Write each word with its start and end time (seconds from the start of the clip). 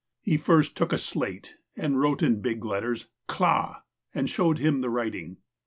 He 0.23 0.35
first 0.35 0.75
took 0.75 0.91
a 0.91 0.97
slate, 0.97 1.57
and 1.77 1.99
wrote 1.99 2.23
in 2.23 2.41
big 2.41 2.65
letters,'' 2.65 3.05
Clah," 3.27 3.83
and 4.15 4.27
showed 4.27 4.57
him 4.57 4.81
the 4.81 4.89
writing. 4.89 5.37